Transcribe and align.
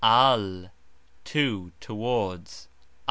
al: 0.03 0.71
to, 1.23 1.71
towards. 1.79 2.67